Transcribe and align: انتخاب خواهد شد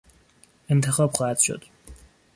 انتخاب 0.69 1.11
خواهد 1.17 1.37
شد 1.41 1.65